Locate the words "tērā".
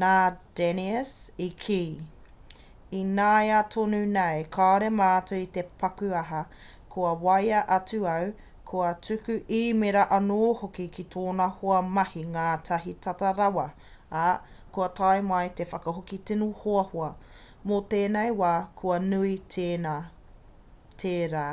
19.56-21.46